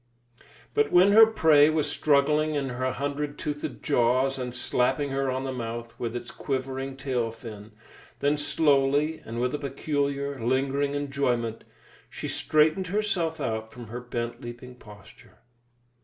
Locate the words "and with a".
9.23-9.59